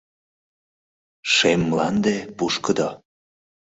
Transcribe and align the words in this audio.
Шем 1.33 1.61
мланде— 1.69 2.15
пушкыдо. 2.37 2.89